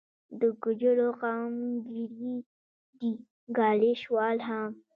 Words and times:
د 0.39 0.41
ګوجرو 0.61 1.09
قوم 1.21 1.55
ګیري 1.87 2.35
دي، 2.99 3.11
ګالیش 3.57 4.01
وال 4.15 4.37
هم 4.47 4.69